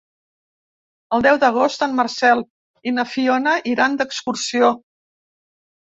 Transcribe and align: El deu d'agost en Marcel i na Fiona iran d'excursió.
El 1.17 1.25
deu 1.27 1.37
d'agost 1.43 1.85
en 1.87 1.93
Marcel 1.99 2.41
i 2.93 2.95
na 2.97 3.07
Fiona 3.13 3.53
iran 3.75 3.99
d'excursió. 4.01 4.75